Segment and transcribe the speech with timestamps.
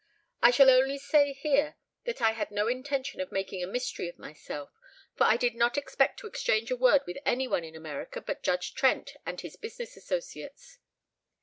[0.41, 4.17] I shall only say here that I had no intention of making a mystery of
[4.17, 4.71] myself,
[5.15, 8.41] for I did not expect to exchange a word with any one in America but
[8.41, 10.79] Judge Trent and his business associates.